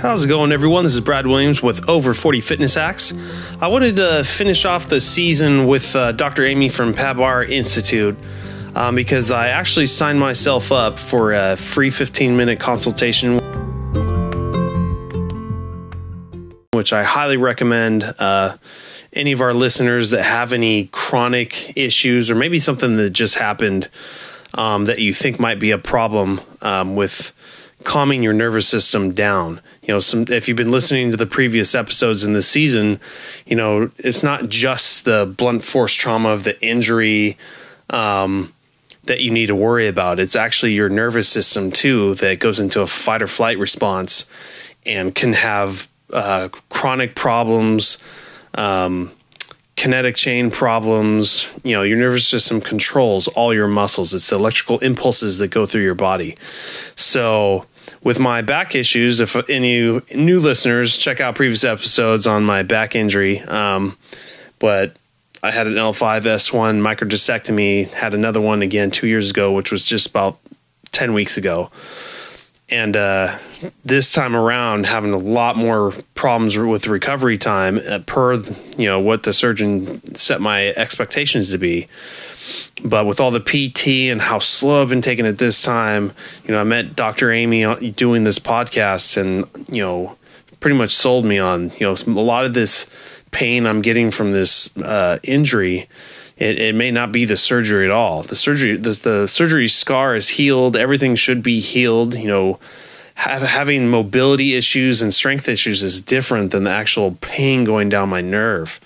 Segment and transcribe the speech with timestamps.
[0.00, 0.84] How's it going, everyone?
[0.84, 3.12] This is Brad Williams with Over 40 Fitness Hacks.
[3.60, 6.46] I wanted to finish off the season with uh, Dr.
[6.46, 8.16] Amy from Pabar Institute
[8.74, 13.34] um, because I actually signed myself up for a free 15 minute consultation,
[16.72, 18.02] which I highly recommend.
[18.18, 18.56] Uh,
[19.12, 23.90] any of our listeners that have any chronic issues or maybe something that just happened
[24.54, 27.32] um, that you think might be a problem um, with
[27.84, 29.60] calming your nervous system down.
[29.82, 33.00] You know, some if you've been listening to the previous episodes in this season,
[33.46, 37.38] you know, it's not just the blunt force trauma of the injury
[37.88, 38.52] um,
[39.04, 40.20] that you need to worry about.
[40.20, 44.26] It's actually your nervous system too that goes into a fight or flight response
[44.86, 47.98] and can have uh, chronic problems.
[48.54, 49.12] Um,
[49.80, 51.48] kinetic chain problems.
[51.64, 54.12] You know, your nervous system controls all your muscles.
[54.12, 56.36] It's the electrical impulses that go through your body.
[56.96, 57.64] So,
[58.02, 62.94] with my back issues, if any new listeners check out previous episodes on my back
[62.94, 63.96] injury, um,
[64.58, 64.96] but
[65.42, 69.84] I had an L5 S1 microdiscectomy, had another one again two years ago, which was
[69.84, 70.38] just about
[70.92, 71.70] 10 weeks ago.
[72.70, 73.36] And uh,
[73.84, 78.34] this time around, having a lot more problems with recovery time uh, per
[78.76, 81.88] you know what the surgeon set my expectations to be
[82.82, 86.12] but with all the PT and how slow I've been taking it this time,
[86.44, 87.30] you know, I met Dr.
[87.30, 90.16] Amy doing this podcast and, you know,
[90.60, 92.86] pretty much sold me on, you know, a lot of this
[93.30, 95.88] pain I'm getting from this uh, injury.
[96.40, 98.22] It, it, may not be the surgery at all.
[98.22, 100.74] The surgery, the, the surgery scar is healed.
[100.74, 102.14] Everything should be healed.
[102.14, 102.58] You know,
[103.14, 108.08] have, having mobility issues and strength issues is different than the actual pain going down
[108.08, 108.80] my nerve.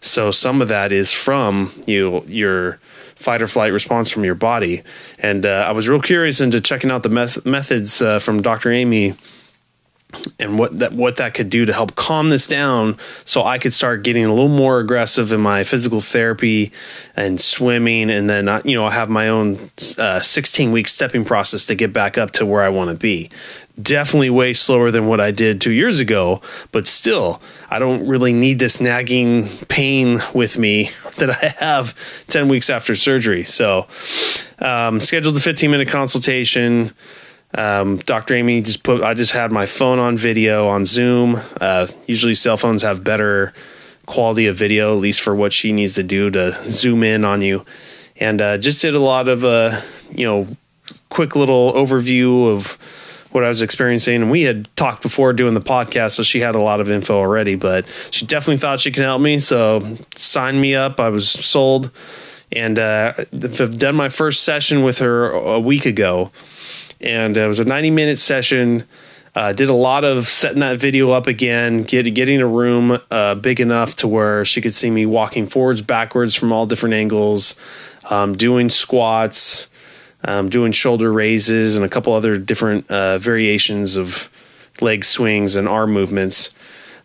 [0.00, 2.80] So some of that is from you your
[3.14, 4.82] fight or flight response from your body.
[5.18, 8.72] And uh, I was real curious into checking out the mes- methods uh, from Dr.
[8.72, 9.14] Amy
[10.38, 13.74] and what that what that could do to help calm this down so I could
[13.74, 16.72] start getting a little more aggressive in my physical therapy
[17.16, 18.10] and swimming.
[18.10, 21.74] And then I, you know I have my own uh, 16 week stepping process to
[21.74, 23.30] get back up to where I want to be.
[23.80, 26.40] Definitely way slower than what I did 2 years ago
[26.72, 31.94] but still I don't really need this nagging pain with me that I have
[32.28, 33.44] 10 weeks after surgery.
[33.44, 33.86] So
[34.60, 36.94] um, scheduled a 15 minute consultation
[37.56, 38.34] um, Dr.
[38.34, 41.40] Amy just put, I just had my phone on video on Zoom.
[41.60, 43.54] Uh, usually cell phones have better
[44.04, 47.40] quality of video, at least for what she needs to do to zoom in on
[47.40, 47.64] you.
[48.18, 49.80] And uh, just did a lot of, uh,
[50.10, 50.46] you know,
[51.08, 52.72] quick little overview of
[53.30, 54.22] what I was experiencing.
[54.22, 57.16] And we had talked before doing the podcast, so she had a lot of info
[57.18, 59.38] already, but she definitely thought she can help me.
[59.38, 61.00] So signed me up.
[61.00, 61.90] I was sold.
[62.52, 66.30] And uh, I've done my first session with her a week ago
[67.00, 68.84] and it was a 90 minute session.
[69.34, 73.34] Uh, did a lot of setting that video up again, get, getting a room uh,
[73.34, 77.54] big enough to where she could see me walking forwards, backwards from all different angles,
[78.08, 79.68] um, doing squats,
[80.24, 84.30] um, doing shoulder raises, and a couple other different uh, variations of
[84.80, 86.54] leg swings and arm movements.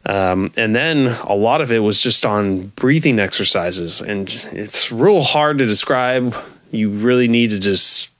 [0.06, 5.22] Um, and then a lot of it was just on breathing exercises, and it's real
[5.22, 6.34] hard to describe.
[6.72, 8.11] You really need to just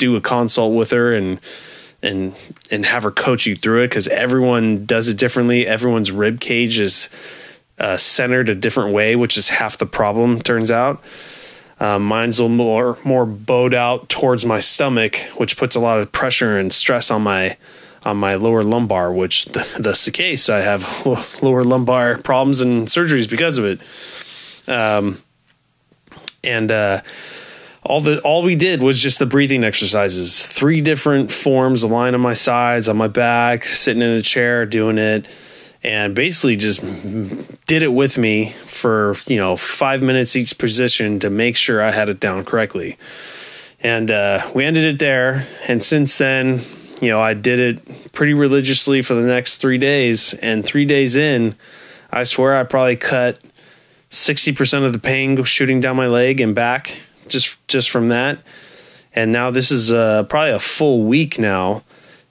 [0.00, 1.38] do a consult with her and
[2.02, 2.34] and
[2.70, 5.66] and have her coach you through it because everyone does it differently.
[5.66, 7.08] Everyone's rib cage is
[7.78, 10.40] uh, centered a different way, which is half the problem.
[10.40, 11.02] Turns out,
[11.78, 16.00] uh, mine's a little more more bowed out towards my stomach, which puts a lot
[16.00, 17.56] of pressure and stress on my
[18.02, 19.12] on my lower lumbar.
[19.12, 20.48] Which the, that's the case.
[20.48, 21.06] I have
[21.42, 23.80] lower lumbar problems and surgeries because of it.
[24.66, 25.22] Um,
[26.42, 27.02] and uh,
[27.82, 30.46] all the all we did was just the breathing exercises.
[30.46, 34.98] Three different forms lying on my sides on my back sitting in a chair doing
[34.98, 35.26] it.
[35.82, 36.82] And basically just
[37.64, 41.90] did it with me for you know five minutes each position to make sure i
[41.90, 42.98] had it down correctly.
[43.82, 45.46] And uh, we ended it there.
[45.66, 46.60] And since then
[47.00, 50.34] you know i did it pretty religiously for the next three days.
[50.34, 51.56] And three days in
[52.12, 53.40] i swear i probably cut
[54.10, 56.98] 60% of the pain shooting down my leg and back
[57.30, 58.38] just just from that.
[59.12, 61.82] And now this is uh, probably a full week now,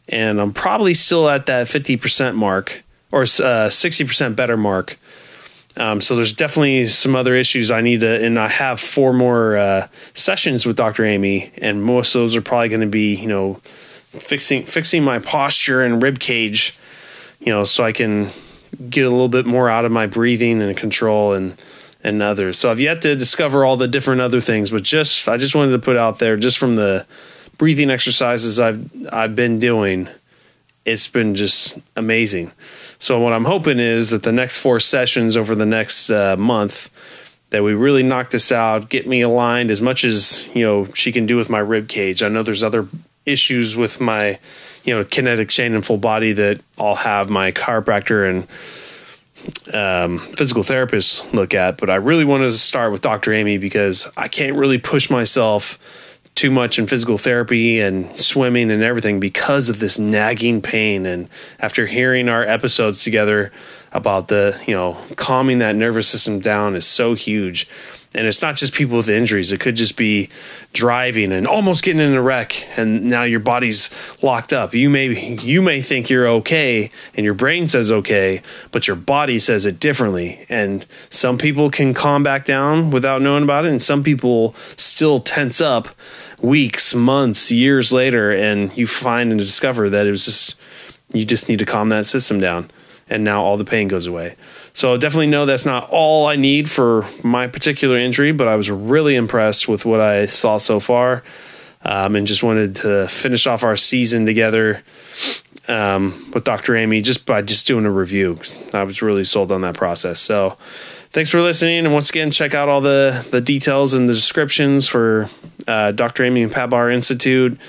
[0.08, 3.26] and I'm probably still at that 50% mark or uh,
[3.70, 4.98] 60% better mark.
[5.78, 9.58] Um, so there's definitely some other issues I need to, and I have four more
[9.58, 11.06] uh, sessions with Dr.
[11.06, 13.62] Amy, and most of those are probably going to be, you know,
[14.12, 16.78] fixing fixing my posture and rib cage,
[17.40, 18.30] you know, so I can
[18.90, 21.56] get a little bit more out of my breathing and control and
[22.10, 22.60] and others.
[22.60, 25.72] So I've yet to discover all the different other things, but just I just wanted
[25.72, 27.06] to put out there just from the
[27.58, 30.10] breathing exercises I've I've been doing,
[30.86, 32.52] it's been just amazing.
[32.98, 36.90] So what I'm hoping is that the next four sessions over the next uh, month
[37.52, 41.12] that we really knock this out, get me aligned as much as you know she
[41.12, 42.24] can do with my rib cage.
[42.24, 42.88] I know there's other
[43.26, 44.40] issues with my
[44.84, 48.48] you know kinetic chain and full body that I'll have my chiropractor and
[49.74, 53.34] um, physical therapists look at, but I really wanted to start with Dr.
[53.34, 55.78] Amy because I can't really push myself
[56.36, 61.06] too much in physical therapy and swimming and everything because of this nagging pain.
[61.06, 61.28] And
[61.60, 63.52] after hearing our episodes together
[63.92, 67.68] about the, you know, calming that nervous system down is so huge
[68.16, 69.52] and it's not just people with injuries.
[69.52, 70.30] It could just be
[70.74, 73.92] driving and almost getting in a wreck and now your body's
[74.24, 74.74] locked up.
[74.74, 78.42] You may you may think you're okay and your brain says okay
[78.72, 80.46] but your body says it differently.
[80.50, 85.20] And some people can calm back down without knowing about it and some people still
[85.20, 85.90] tense up
[86.40, 90.56] weeks months years later and you find and discover that it was just
[91.14, 92.72] you just need to calm that system down
[93.10, 94.36] and now all the pain goes away
[94.74, 98.70] so definitely know that's not all I need for my particular injury, but I was
[98.70, 101.24] really impressed with what I saw so far,
[101.84, 104.84] um, and just wanted to finish off our season together
[105.68, 106.76] um, with Dr.
[106.76, 108.38] Amy just by just doing a review.
[108.74, 110.20] I was really sold on that process.
[110.20, 110.56] So
[111.12, 114.88] thanks for listening, and once again, check out all the the details and the descriptions
[114.88, 115.30] for
[115.68, 116.24] uh, Dr.
[116.24, 117.60] Amy and Pat Barr Institute.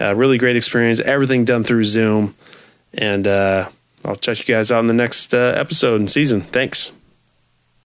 [0.00, 0.98] Uh, really great experience.
[1.00, 2.34] Everything done through Zoom,
[2.94, 3.26] and.
[3.26, 3.68] Uh,
[4.04, 6.42] I'll check you guys out in the next uh, episode and season.
[6.42, 6.92] Thanks.